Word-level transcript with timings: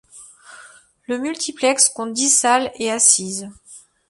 Le 1.07 1.19
multiplexe 1.19 1.87
compte 1.89 2.11
dix 2.13 2.31
salles 2.31 2.71
et 2.79 2.89
assises. 2.91 3.51